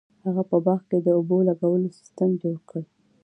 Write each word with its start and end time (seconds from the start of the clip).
هغه 0.25 0.43
په 0.49 0.57
باغ 0.65 0.79
کې 0.89 0.97
د 1.01 1.07
اوبو 1.17 1.37
لګولو 1.49 1.95
سیستم 1.97 2.29
جوړ 2.41 2.57
کړ. 2.69 2.81